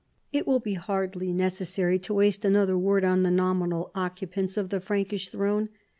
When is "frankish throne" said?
4.81-5.69